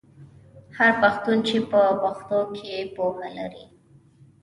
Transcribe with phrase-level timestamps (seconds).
[0.77, 3.65] هر پښتون چې په پښتو کې پوهه لري.